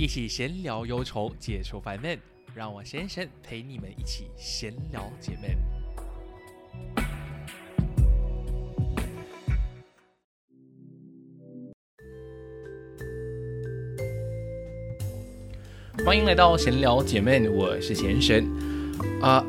[0.00, 2.16] 一起闲聊忧愁，解除烦闷，
[2.54, 5.50] 让我先生陪你们一起闲聊解闷。
[16.06, 18.48] 欢迎来到闲聊姐妹，我是贤神
[19.20, 19.44] 啊。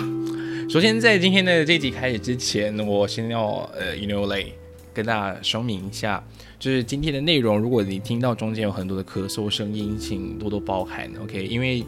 [0.68, 4.52] 首先，在今天的这集开始之前，我先要呃，you know like
[4.92, 6.22] 跟大家说明一下，
[6.58, 11.46] 就是今天的内容，如果你听到中间有很多的咳嗽声音，请多多包涵，OK？
[11.46, 11.84] 因为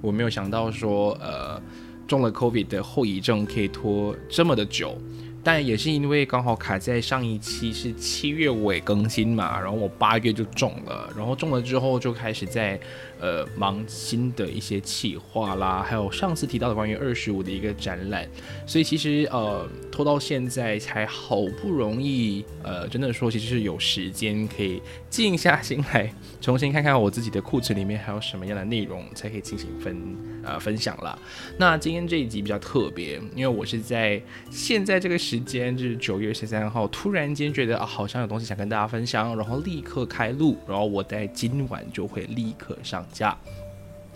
[0.00, 1.60] 我没有想到说，呃，
[2.06, 4.96] 中了 COVID 的后遗症可以拖这么的久。
[5.44, 12.76] 但也是因为刚好卡在上一期是七月尾更新嘛，然后我八月就中了，然后中了之后就开始在
[13.20, 18.26] 呃忙新的一些企划啦，还有上次提到的关于二十五的一个展览，
[18.66, 26.10] 所以其实呃拖到现在才好不容易呃真的说其实是有时间可以静下心来
[26.40, 31.18] 重新看看我自己的库存里面还有什么样的内容才可以进行分呃分享了。
[31.58, 35.16] 那今天这一集比较特别，因为我是在现在这个。
[35.26, 43.36] 时间就是九月十三号，突然间觉得啊，好像有东西想跟大家分享，然后立刻开录，然后我在今晚就会立刻上加。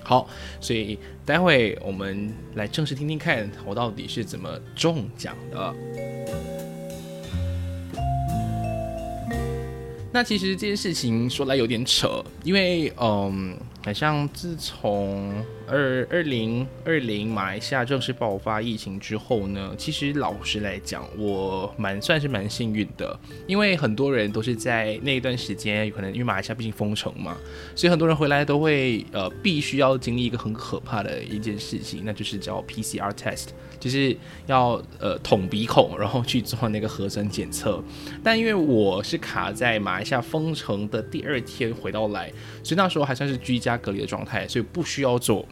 [0.02, 0.28] 好，
[0.60, 5.74] 所以待会我们来正式听听看，我到底是怎么中奖的。
[10.12, 13.56] 那其实这件事情说来有点扯，因为嗯。
[13.82, 15.32] 好像自从
[15.70, 27.36] 二二零二零马来西亚正式爆发疫情之后呢，其实老实来讲，我蛮算是蛮幸运的，因为很多人都是在那一段时间，有可能因为马来西亚毕竟封城嘛，
[27.76, 33.48] 所以很多人回来都会呃必须要经历一个很可怕的一件事情，那就是叫 PCR test。
[33.78, 34.14] 就是
[34.46, 37.82] 要呃捅鼻孔，然后去做那个核酸检测。
[38.22, 42.30] 但因为我是卡在马来西亚封城的第二天回到来，
[42.62, 45.48] 所以那时候还算是居家隔离的状态，所以不需要做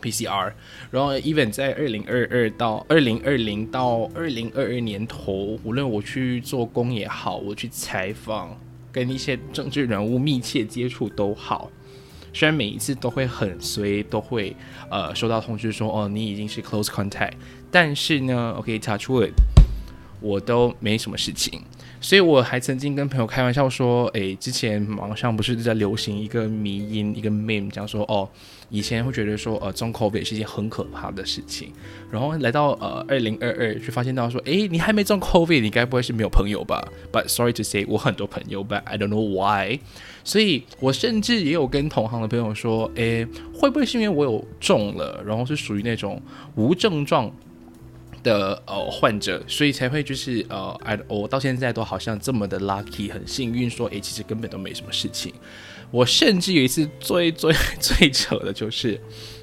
[0.00, 0.52] PCR。
[0.90, 8.58] 然后 even 在二零二二到二零二零到二零二二年头，无论我去做工也好，我去采访
[8.90, 11.70] 跟一些政治人物密切接触都好。
[12.32, 14.54] 虽然每一次都会很随，都会
[14.88, 17.32] 呃收到通知说哦你已经是 close contact，
[17.72, 19.32] 但是呢，OK touch wood，
[20.20, 21.60] 我都没什么事情。
[22.02, 28.26] 所以我还曾经跟朋友开玩笑说，诶，之前网上不是在流行一个迷音，一个 meme，讲说，哦，
[28.70, 31.68] 以前会觉得说，呃，中 COVID 是一件很可怕的事情，
[32.10, 36.82] 然后来到呃二零二二，就发现到说，诶，你还没中 COVID，你该不会是没有朋友吧
[37.12, 39.80] ？But sorry to say，我很多朋友，But I don't know why。
[40.24, 46.22] 所以我甚至也有跟同行的朋友说，诶，会不会是因为我有中了，然后是属于那种
[46.54, 47.30] 无症状？
[48.22, 55.32] 的呃患者，所以才会就是呃，我到现在都好像这么的 lucky，很幸运，说诶，其实根本都没什么事情。
[55.90, 59.00] 我甚至有一次最 最最扯的就是，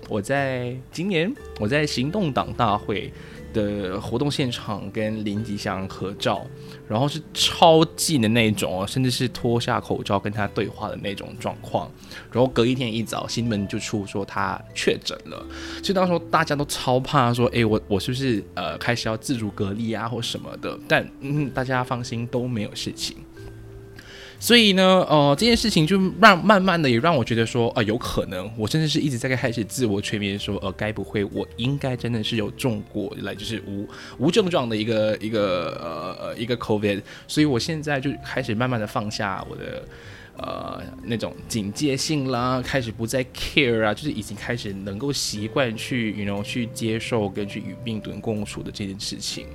[0.08, 3.12] 我在今年我在行动党大会。
[3.58, 6.46] 的活动现场跟林吉祥合照，
[6.88, 11.92] 然后是超近的那种，甚至是脱下口罩跟他对话的那种状况。
[12.32, 15.46] 然后隔一天一早，新闻就出说他确诊了。
[15.80, 23.18] 其实当时大家都超怕，说：“哎，我我是不是呃开始要自主隔离啊，或什么的？”但嗯，大家放心，都没有事情。
[24.40, 33.88] 所以呢，呃，这件事情就让慢慢的也让我觉得说，呃，有可能，我甚至是一直在开始自我催眠，说，呃，该不会我应该真的是有中过来，就是无
[34.20, 39.84] 无症状的一个一个呃一个 COVID，所以我现在就开始慢慢的放下我的
[40.38, 49.48] 呃那种警戒性啦，开始不再 care 啊，就是已经开始能够习惯去，you know 去接受跟去与病毒共处的这件事情。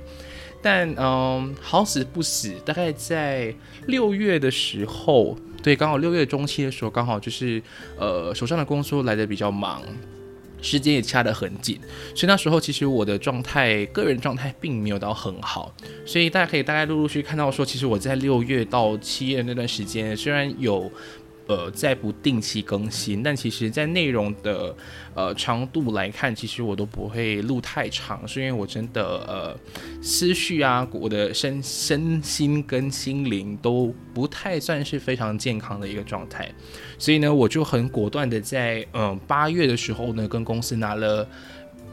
[0.63, 3.53] 但嗯，好死不死，大概在
[3.87, 7.61] 六月的时候，对，刚好六月中期的时候，刚好就是
[7.99, 9.83] 呃手上的工作来的比较忙，
[10.61, 11.77] 时间也掐得很紧，
[12.15, 15.75] 所以那时候其实我的状态，个人状态并没有到很好，
[16.05, 20.89] 所以大家可以大概陆陆续看到说，其实我在六月到七月那段时间，虽然有。
[21.53, 24.75] 呃，在不定期更新，但其实，在内容的
[25.13, 29.55] 呃长度来看，其实我都不会录太长，是因为我真的呃
[30.01, 36.51] 思绪啊，我的身身心跟心灵都不太算是非常健康的一个状态，
[36.97, 41.27] 所以呢，我就很果断的在嗯八月的时候呢，跟公司拿了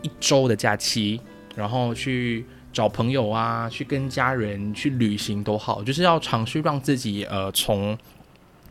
[0.00, 1.20] 一周的假期，
[1.54, 7.98] 然后去找朋友啊，去跟家人去旅行都好，就是要尝试让自己呃从。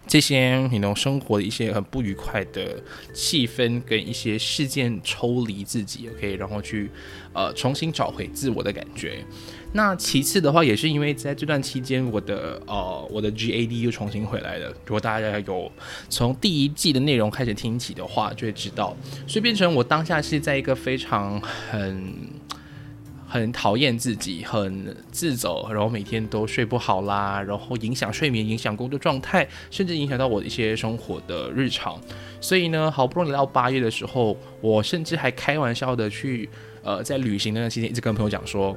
[0.10, 2.82] 这些你能生活的一些很不愉快的
[3.14, 6.90] 气氛跟一些事件抽离自己，OK，然后去
[7.32, 9.24] 呃重新找回自我的感觉。
[9.72, 14.68] 那其次的话，也是因为在这段期间，我的呃我的 GAD 又重新回来了。
[14.84, 15.72] 如果大家有
[16.10, 18.98] 从第一季的内容开始听起的话，就会知道，
[19.28, 22.12] 所以变成我当下是在一个非常很。
[23.32, 31.96] 很讨厌自己，很自责，然后每天都睡不好啦，然后影响睡眠，影响工作状态，甚至影响到我的一些生活的日常。
[32.42, 36.50] 所以呢，好不容易到八月的时候，我甚至还开玩笑的去，
[36.82, 38.76] 呃，在旅行那段期间，一直跟朋友讲说，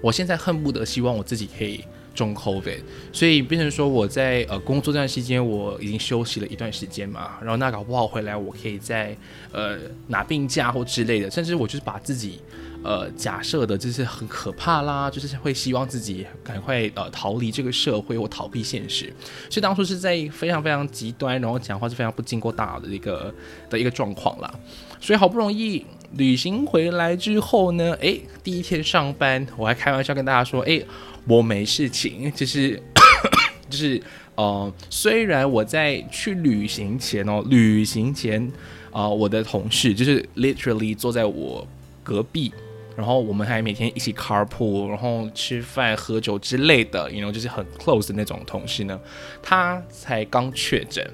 [0.00, 1.82] 我现在恨不得希望我自己可以
[2.14, 2.78] 中 COVID，
[3.12, 9.16] 所以变成说我在呃工作这段时间，我已经休息了一段时间嘛，然后那搞不好回来，我可以在
[9.50, 9.76] 呃
[10.06, 12.38] 拿病假或之类的，甚至我就是把自己。
[12.84, 19.06] 呃，假设的就是很可怕啦，就是会希望自己赶快呃逃离这个社会或逃避现实，
[19.48, 23.34] 所以当初是在非常非常极端，然后讲话是非常不经过大脑的一个
[23.70, 24.54] 的一个状况啦。
[25.00, 25.82] 所以好不容易
[26.12, 30.86] 旅行回来之后呢，诶，第一天上班，我还开玩笑跟大家说，诶，
[31.26, 32.82] 我没事情，就是
[33.70, 33.98] 就是
[34.34, 38.52] 呃，虽然我在去旅行前哦，旅行前
[38.92, 41.66] 啊，我的同事就是 literally 坐在我
[42.02, 42.52] 隔壁。
[42.96, 49.00] 然后我们还每天一起 carpool，然后吃饭、喝酒之类的，you know，就是很 close 的那种同事呢。
[49.42, 51.04] 他才刚确诊，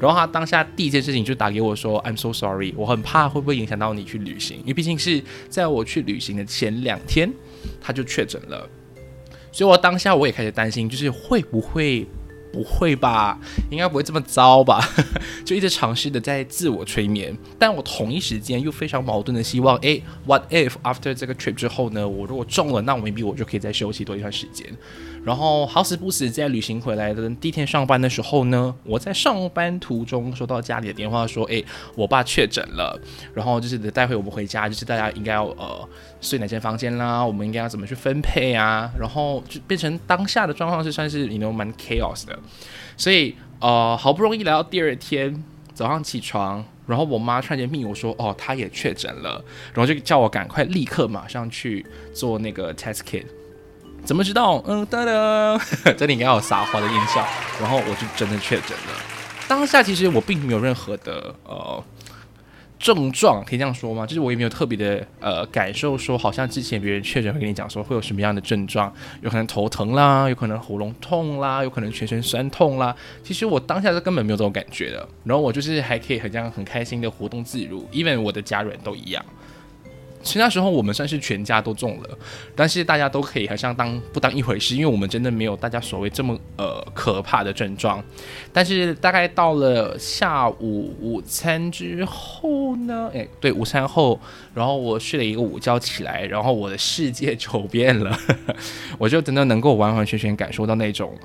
[0.00, 7.32] 然后他当下第一件事情就打给我说：“I'm so sorry，我很怕会不会影响到你去旅行，因为毕竟是在我去旅行的前两天
[7.80, 8.68] 他就确诊了，
[9.52, 12.06] 所以我当下我也开始担心，就是会不会。”
[12.58, 13.38] 不会吧，
[13.70, 14.84] 应该不会这么糟吧？
[15.46, 24.66] 就一直尝试的在自我催眠，但我同一时间又非常矛盾的希望，诶 w h a t if after 这个 trip 之后呢，我如果中了，那我 maybe 我就可以再休息多一段时间。
[25.28, 31.62] 然后好死不死，在旅行回来的第一天上班的时候呢，我在上班途中收到家里的电话说，诶，
[31.94, 32.98] 我爸确诊了，
[33.34, 35.86] 然后就是待会我们回家，就是大家应该要呃
[36.22, 38.90] 睡哪间房间啦，我们应该要怎么去分配啊？
[38.98, 42.38] 然后就变成当下的状况是算是你 know 蛮 chaos 的。
[42.96, 45.44] 所以，呃，好不容易来到第二天
[45.74, 49.44] 早上起床，然后我妈突然间命我说，哦，她也确诊了，
[49.74, 51.84] 然后就叫我赶快立刻马上去
[52.14, 53.26] 做那个 test kit。
[54.08, 54.64] 怎么知道？
[54.66, 55.60] 嗯，噔噔，
[55.92, 57.22] 这里应该有撒花的音效，
[57.60, 58.94] 然后我就真的确诊了。
[59.46, 61.84] 当下其实我并没有任何的呃。
[62.80, 64.06] 症状可以这样说吗？
[64.06, 68.90] 就是我也没有特别的呃感受，说好像之前别人确诊会跟你讲说会有什么样的症状，
[69.20, 72.94] 有可能头疼啦，有可能喉咙痛啦，有可能全身酸痛啦。
[73.24, 79.22] 其实我当下是根本没有这种感觉的，然后我就是还可以很这样很开心的活动自如，even 我的家人都一样。
[80.28, 82.18] 其实那时候我们算是全家都中了，
[82.54, 88.04] 但是大家都可以好像当不当一回事，因为我们真的没有大家所谓这么呃可怕的症状。
[88.52, 94.20] 但是大概到了下午午餐之后呢，诶，对，午餐后，
[94.52, 98.14] 然后我睡了一个午觉起来，然后我的世界就变了，
[99.00, 101.16] 我就真的能够完完全全感受到那种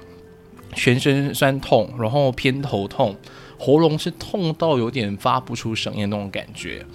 [0.73, 3.13] 全身酸痛，然后偏头痛，
[3.59, 6.85] 喉咙是痛到有点发不出声音那种感觉。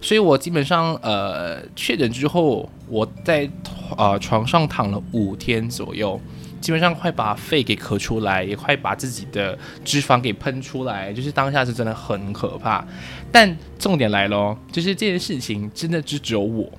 [0.00, 3.48] 所以我基本上呃确诊之后，我在
[3.96, 6.18] 呃床上躺了五天左右，
[6.60, 12.84] 基本上快把肺给咳出来，也快把自己的脂肪给喷出来，就是当下是真的很可怕。
[13.30, 16.70] 但重点来咯，就是这件事情真的只只有我。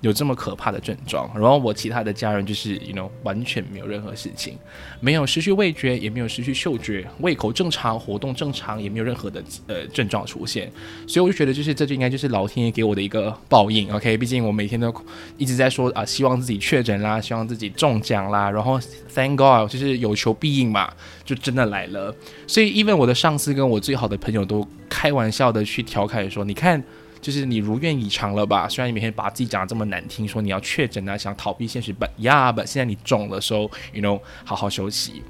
[0.00, 4.56] 有这么可怕的症状，然后我其他的家人就是，you know，完全没有任何事情，
[5.00, 10.70] 没有失去味觉，也没有失去嗅觉，胃口正常，活动正常，也没有任何的呃症状出现，
[11.06, 14.16] 所以我就觉得，就是这就应该就是老天爷给我的一个报应，OK？
[14.16, 14.94] 毕竟我每天都
[15.36, 18.78] 一直在说啊，希望自己确诊啦，希望自己中奖啦，然后
[19.12, 20.92] Thank God，就是有求必应嘛，
[21.24, 22.14] 就真的来了。
[22.46, 26.80] 所以，even 我的上司跟我最好的朋友都开玩笑的去调侃说，你看。
[27.20, 28.68] 就是你如愿以偿了吧？
[28.68, 35.22] 虽然你每天把自己讲的这么难听，说你要确诊啊，想逃避现实，But yeah，But 现在你中了，说 you know 好好休息。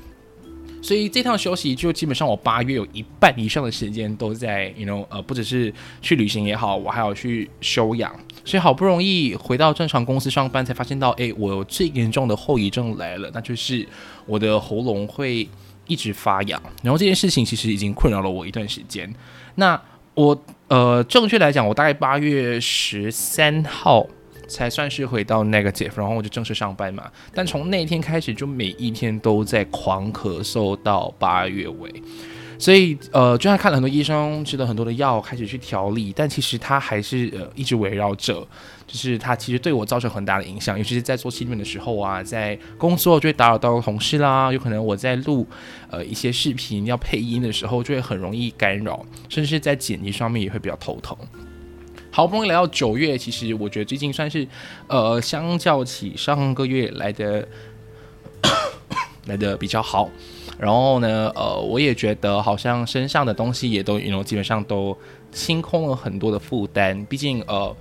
[0.81, 8.15] 所以这趟休息就基本上我八月有一半以上的时间都在 you know 呃，不只是去旅行也好，我还要去休养。
[8.45, 13.87] 所以好不容易回到正常公司上班，才发现到，哎，我有最严重的后遗症来了，那就是
[14.25, 15.47] 我的喉咙会
[15.89, 16.63] 一直发痒。
[16.83, 19.13] 然后这件事情其实已经困扰了我一段时间。
[19.57, 19.79] 那
[20.19, 20.45] 我。
[20.69, 24.07] 呃，正确来讲，我大概八月十三号
[24.47, 27.11] 才算是回到 negative，然后我就正式上班嘛。
[27.33, 32.03] 但从那天开始，就每一天都在狂咳嗽到八月尾。
[32.59, 38.47] 所以呃，就算看了很多医生，吃了很多的药，开始去调理，但其实它还是呃一直围绕着，
[38.85, 45.47] 就是它其实对我造成很大的影响，尤其是在做新闻的时候啊，在工作就会打扰到同事啦，有可能我在录
[45.89, 51.17] 呃一些视频要配音的时候，就会很容易干扰，甚至在剪辑上面也会比较头疼。
[52.11, 54.45] 好不容易来到九月，其实我觉得最近算是
[54.89, 57.47] 呃相较起上个月来的
[59.27, 60.11] 来的比较好。
[60.59, 64.97] 然后呢，呃，我也觉得好像身上的东西也都，you know，基本上都
[65.31, 67.05] 清空了很多的负担。
[67.07, 67.75] 毕竟，呃。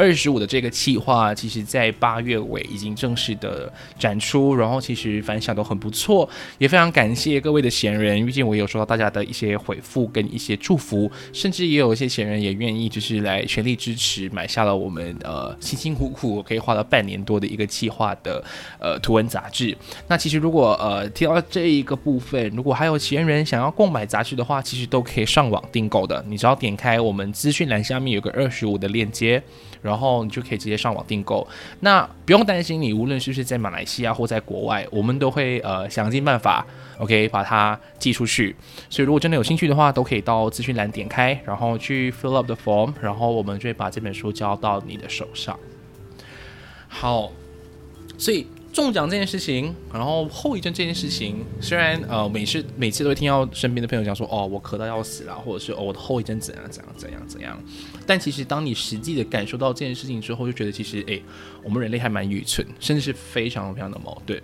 [0.00, 6.26] 二十五的这个企划，其实在八月尾已经正式的展出，然后其实反响都很不错，
[6.56, 18.42] 也非常感谢各位的闲人，毕竟我有收到大家的一些回复跟一些祝福，甚至也有一些闲人也愿意就是来全力支持，买下了我们呃辛辛苦苦可以花了半年多的一个企划的
[18.78, 19.76] 呃图文杂志。
[20.08, 29.42] 那其实如果呃提到这一个部分，如果还有闲人想要购买杂志的话，其实都可以上网订购的，你只要点开我们资讯栏下面有个二十五的链接。
[29.82, 31.46] 然后你就可以直接上网订购，
[31.80, 36.66] 那不用担心，你无论是不是在马来西亚或在国外，我们都会呃想尽办法
[36.98, 38.54] ，OK 把它寄出去。
[38.88, 45.58] 所以如果真的有兴趣的话，都可以到资讯栏点开，然后去 fill up the form，然后我们就会把这本书交到你的手上。
[46.88, 47.32] 好，
[48.18, 48.46] 所以。
[48.72, 57.60] 中奖这件事情，然后后遗症这件事情，虽然呃每次每次都会听到身边的朋友讲说，哦我咳到要死了，或者是哦我的后遗症怎样怎样怎样怎样，
[58.06, 61.20] 但其实当你实际的感受到这件事情之后，就觉得其实诶，
[61.64, 64.40] 我们人类还蛮愚蠢，甚至是非常非常的矛盾。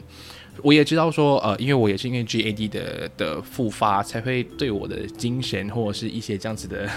[0.62, 6.88] 我也知道说，呃，因为我也是因为 GAD 的的复发，才会对我的精神或者是一些这样子的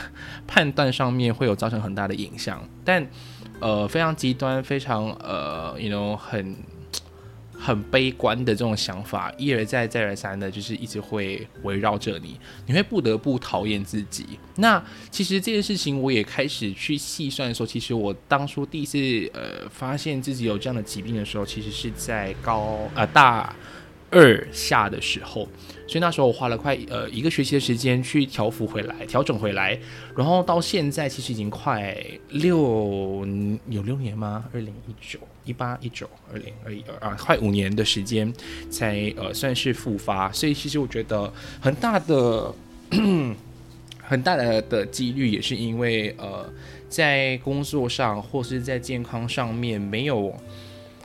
[0.47, 3.05] 判断上面会有造成很大的影响，但
[3.59, 6.55] 呃非常极端，非常呃，you know 很。
[7.59, 14.25] 很悲观的这种想法，一而再，再而三的，就是一直会围绕着你，你会不得不讨厌自己。
[14.55, 18.97] 那其实这件事情，我也开始去细算的时候，其实我当初第一次
[19.33, 23.53] 呃发现自己有这样的疾病的时候，其实是在高呃大。
[24.11, 25.47] 二下的时候，
[25.87, 29.79] 所以那时候我花了快呃一个学期的时间去调服回来、调整回来，
[30.15, 31.95] 然后到现在其实已经快
[32.29, 33.25] 六
[33.67, 34.45] 有六年吗？
[34.53, 38.33] 二零一九、一八、一九、二零二一、二二，快五年的时间
[38.69, 42.53] 才呃算是复发，所以其实我觉得很大的
[44.01, 46.51] 很大的的几率也是因为呃
[46.87, 50.35] 在工作上或是在健康上面没有。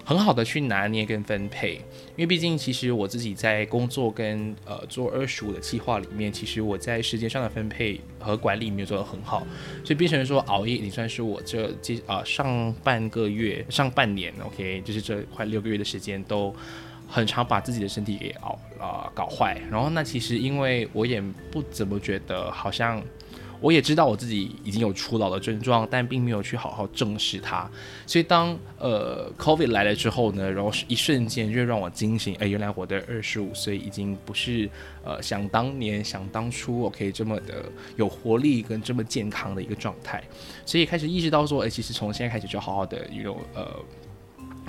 [0.05, 1.77] 很好的去拿捏跟分配，
[2.15, 9.47] 因为毕竟其实我自己在工作跟呃做二十五的计划里面，其实我在时间上的分配和管理没有做得很好，
[9.83, 16.55] 所以变成说熬夜，也算是我这这啊上半个月上半年，OK，就是这快六个月的时间都
[17.09, 23.03] 很常把自己的身体给熬啊搞坏，然后那其实因为我也不怎么觉得好像。
[23.61, 27.69] 我也知道我自己已经有初老的症状，但并没有去好好正视它。
[28.07, 34.69] 所以当呃 COVID 来了之后呢，然后一瞬间就让我惊醒，哎，原来我的二十五岁已经不是
[35.03, 37.65] 呃想当年想当初我可以这么的
[37.97, 40.23] 有活力跟这么健康的一个状态。
[40.67, 43.67] 所以开始意识到说，哎，其实从现在开始就好好的有呃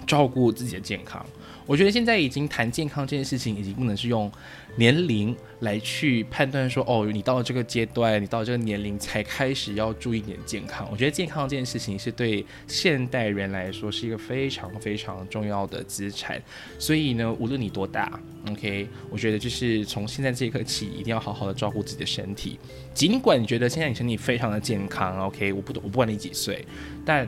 [0.07, 1.25] 照顾自己的健康。
[1.65, 4.31] 我觉得现在已经谈健康这件事情，已经不能是用
[4.75, 10.87] 年龄来去判断说，哦，你到了这个阶段，你到了这个年龄才开始要注意点健康。
[10.91, 16.39] 我觉得健康这件事情是对现代人来说是一个非常非常重要的资产。
[16.77, 18.19] 所以呢，无论你多大
[18.51, 22.59] ，OK，我觉得就是从现在这一刻起，一定要好好的照顾自己的身体。
[22.93, 26.63] 尽管你觉得现在你身体非常的健康，OK，我不懂我不管你几岁，
[27.03, 27.27] 但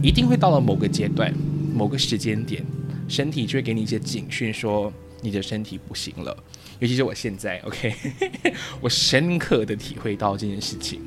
[0.00, 1.34] 一定会到了某个阶段、
[1.74, 2.64] 某个时间点。
[3.08, 6.36] 身体就会给你一些警讯，说你的身体不行了。
[6.78, 7.94] 尤其是我现在，OK，
[8.82, 11.00] 我深刻的体会到这件事情。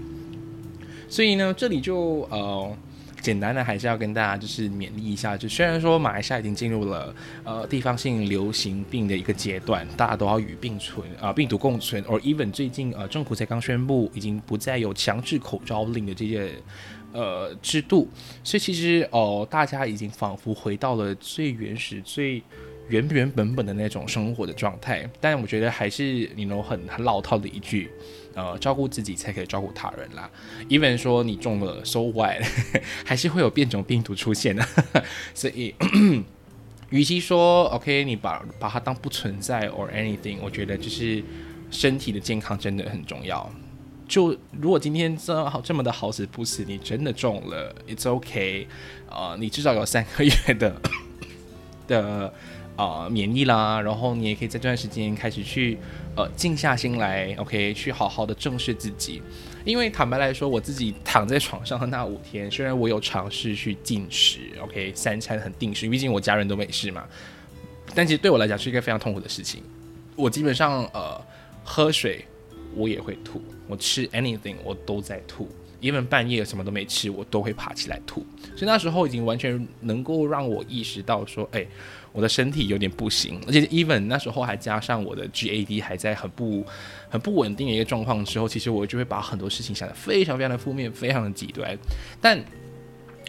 [1.08, 2.76] 所以呢，这里就呃，
[3.22, 7.14] 简单的还是要跟大家就是勉励一下，就虽然说马来西亚已经进入了
[7.44, 16.52] 呃地方性流行病的一个阶段，大家都要与病存啊病毒共存，or even 最近呃政府才刚宣布已经不再有强制口罩令的这些。
[17.12, 18.08] 呃，制度，
[18.44, 22.42] 所以其实哦，大家已经仿佛回到了最原始、最
[22.88, 25.10] 原原本本的那种生活的状态。
[25.20, 27.90] 但我觉得还是你能很很老套的一句，
[28.36, 30.30] 呃，照顾自己才可以照顾他人啦。
[30.70, 32.42] even 说你中了，so what，
[33.04, 34.64] 还是会有变种病毒出现的。
[35.34, 35.74] 所以，
[36.92, 41.24] 与其说 OK，你把把它当不存在 or anything，我觉得就是
[41.72, 43.52] 身体的健康真的很重要。
[44.10, 48.68] 就如果今天这好这么的好死不死，你真的中了，It's OK，
[49.08, 50.76] 呃，你至少有三个月的
[51.88, 52.34] 的
[52.76, 55.78] 啊免疫啦，然后你也可以在这段时间开始去
[56.16, 59.22] 呃静下心来，OK，去好好的正视自己。
[59.64, 67.04] 因为坦白来说，我自己躺在床上的那五天，虽然我有尝试去进食，OK，三餐很定时，毕竟我家人都没事嘛，
[67.94, 69.62] 但其实对我来讲是一个非常痛苦的事情。
[70.16, 71.22] 我基本上呃
[71.64, 72.26] 喝水
[72.76, 75.48] 我也会吐，我吃 anything 我都在吐。
[75.82, 81.66] ，even 半夜什么都没吃，我都会爬起来吐，所以那时候已经完全能够让我意识到说，哎，
[82.12, 86.66] 我的身体有点不行，而且 even 那时候还加上我的 GAD 还在很不
[87.10, 91.78] 很不稳定的一个状况之后，其实我就会把很多事情想得非常非常的负面，非常的极端，
[92.20, 92.44] 但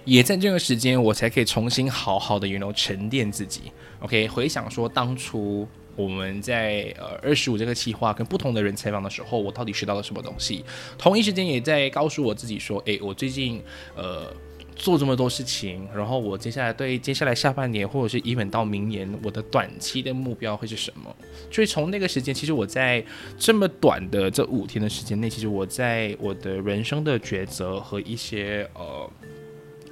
[0.05, 3.71] 也在这个时间，我才可以重新好好的 you know 沉淀自己
[4.01, 5.69] ，OK，回想说当初。
[5.97, 10.65] 我们在呃二十五这个计划跟不同的人采访的时候，我到底学到了什么东西？
[10.97, 13.63] 同一时间也在告诉我自己说，诶，我最近
[13.95, 14.33] 呃
[14.77, 21.15] 做这么多事情，然后我接下来对接下来下半年或者是 even 到明年，我的短期的目标会是什么？
[21.51, 23.05] 所以从那个时间，其实我在
[23.37, 29.11] 这么短的这五天的时间内，其实我在我的人生的抉择和一些呃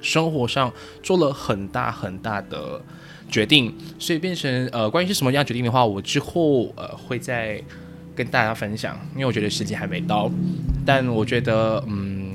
[0.01, 2.81] 生活上做了很大很大的。
[3.29, 7.61] 决定，所以变成呃，关于是什么样决定的话，我之后呃会再
[8.15, 10.29] 跟大家分享，因为我觉得时机还没到，
[10.85, 12.28] 但我觉得嗯。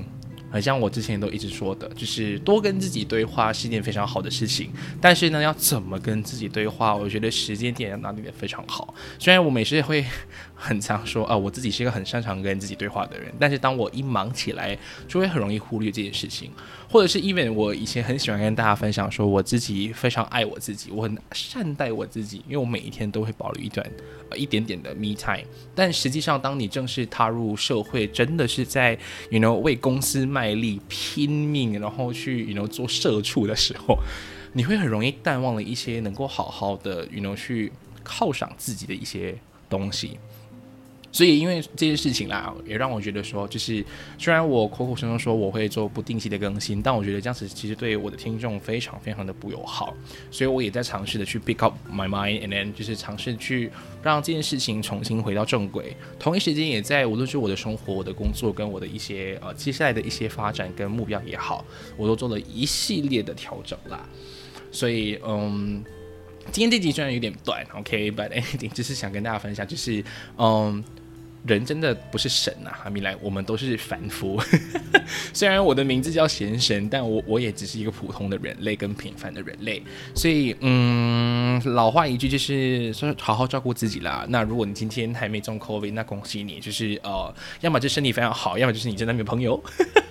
[0.54, 4.70] 很像我之前都一直说的，就是多跟自己对话是一件非常好的事情。
[5.00, 8.94] 但是呢，要怎么跟自己对话，我觉得时间点要拿捏的非常好。
[9.18, 10.04] 虽然我每次会
[10.54, 16.52] 很常说啊，我自己是一个很擅长跟自己对话的人，但是当我一忙起来，就会很容易忽略这件事情。
[16.88, 23.84] 或者是因为我以前很喜欢跟大家分享，说我自己非常爱我自己，我很善待我自己，因为我每一天都会保留一段
[24.30, 25.42] 呃一点点的 me time。
[25.74, 28.96] 但实际上，当你正式踏入社会，真的是在
[29.30, 30.43] you know 为公司卖。
[30.44, 33.98] 卖力拼命，然后去 you know 做社畜的时候，
[34.52, 37.72] 你会很容易淡忘了一些能够好好的 you know 去
[38.04, 39.34] 犒赏自己的一些
[39.70, 40.18] 东西。
[41.14, 43.84] 所以，因为这件事情啦，也让我觉得说，就是
[44.18, 49.94] 虽然我口口声声说我会做不定期的更新，但我觉得这样子其实对我的听众非常非常的不友好。
[50.28, 53.70] 所以，我也在尝试的去 pick up my mind，and then 就是尝试去
[54.02, 55.96] 让这件事情重新回到正轨。
[56.18, 61.64] 同一时间，也在无论是我的生活、我的工作跟我的一些呃接下来的一些发展跟目标也好，
[61.96, 64.04] 我都做了一系列的调整啦。
[64.72, 65.84] 所以，嗯，
[66.50, 70.04] 今天这集虽然有点短，OK，but anything 就是想跟大家分享，就是
[70.38, 70.82] 嗯。
[71.46, 74.40] 人真的不是神呐，哈米莱，我们都是凡夫。
[75.34, 79.82] 虽然我的名字叫贤神，但我我也只是一个普通的人类，跟平凡的人类。
[80.14, 84.24] 所以，嗯，老话一句就是说，好好照顾自己啦。
[84.30, 89.62] 那如果你今天还没中 COVID，那恭喜你，就是呃，要么就身体非常好，要么就是你真的没有朋友。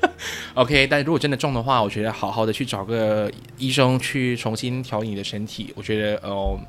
[0.54, 6.60] OK，但如果真的中的话，我觉得好好的去找个医生去重新调理你的身体，我觉得呃。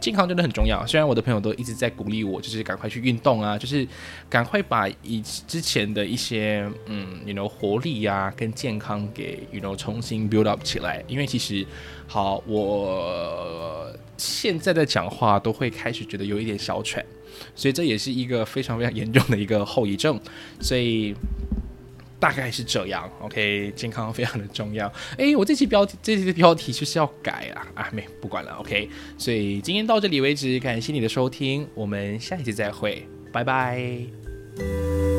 [0.00, 0.86] 健康真的很重要。
[0.86, 3.86] 虽然我的朋友都一直在鼓励我，就是赶快去运动啊，就是
[4.28, 11.04] 赶快把以之前的一些嗯，you know 活力呀跟健康给 you know 重新 build up 起来。
[11.08, 11.66] 因为其实
[12.06, 17.04] 好，我现在的讲话都会开始觉得有一点小喘，
[17.54, 20.18] 所以这也是一个非常非常严重的一个后遗症。
[20.60, 21.14] 所以。
[22.20, 24.92] 大概是这样，OK，健康非常的重要。
[25.16, 28.88] 哎，我这期标题，这期的标题就是要改啊啊，没不管了，OK。
[29.16, 35.17] 所以今天到这里为止，感谢你的收听，我们下一期再会，拜拜。